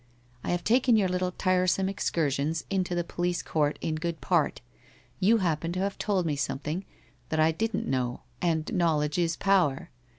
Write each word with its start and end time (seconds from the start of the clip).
I 0.43 0.49
have 0.49 0.63
taken 0.63 0.95
your 0.97 1.07
little 1.07 1.31
tiresome 1.31 1.87
excursions 1.87 2.63
into 2.71 2.95
the 2.95 3.03
police 3.03 3.43
court 3.43 3.77
in 3.81 3.93
good 3.93 4.19
part— 4.19 4.59
you 5.19 5.37
happen 5.37 5.71
to 5.73 5.79
have 5.81 5.99
told 5.99 6.25
me 6.25 6.35
something, 6.35 6.85
that 7.29 7.39
I 7.39 7.51
didn't 7.51 7.85
know, 7.87 8.21
and 8.41 8.73
knowledge 8.73 9.19
is 9.19 9.35
power. 9.35 9.91